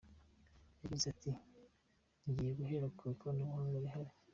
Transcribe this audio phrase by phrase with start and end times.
[0.81, 1.31] Yagize ati
[2.27, 4.11] “Ngiye guhera ku ikoranabuhanga rihari.